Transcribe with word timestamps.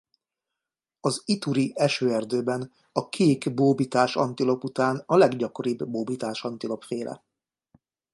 Az 0.99 1.21
Ituri-esőerdőben 1.25 2.71
a 2.91 3.09
kék 3.09 3.53
bóbitásantilop 3.53 4.63
után 4.63 5.03
a 5.05 5.17
leggyakoribb 5.17 5.87
bóbitásantilop-féle. 5.87 7.23